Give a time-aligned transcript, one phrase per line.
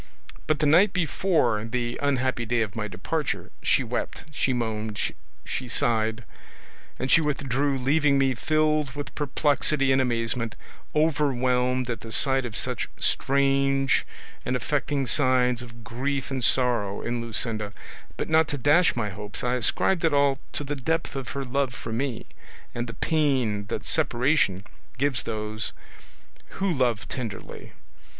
[0.47, 4.99] But the night before the unhappy day of my departure she wept, she moaned,
[5.45, 6.23] she sighed,
[6.97, 10.55] and she withdrew leaving me filled with perplexity and amazement,
[10.95, 14.03] overwhelmed at the sight of such strange
[14.43, 17.71] and affecting signs of grief and sorrow in Luscinda;
[18.17, 21.45] but not to dash my hopes I ascribed it all to the depth of her
[21.45, 22.25] love for me
[22.73, 24.63] and the pain that separation
[24.97, 25.73] gives those
[26.55, 27.73] who love tenderly.